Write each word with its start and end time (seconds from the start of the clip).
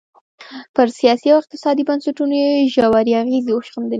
پر 0.75 0.87
سیاسي 0.99 1.27
او 1.31 1.39
اقتصادي 1.41 1.83
بنسټونو 1.89 2.33
یې 2.43 2.51
ژورې 2.73 3.13
اغېزې 3.21 3.51
وښندلې. 3.53 3.89